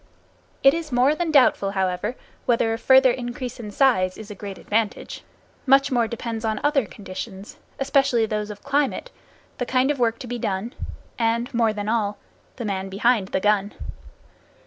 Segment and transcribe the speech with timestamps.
[0.63, 2.15] It is more than doubtful, however,
[2.47, 5.21] whether a further increase in size is a great advantage.
[5.67, 9.11] Much more depends on other conditions, especially those of climate,
[9.59, 10.73] the kind of work to be done
[11.19, 12.17] and, more than all,
[12.55, 13.73] the man behind the gun.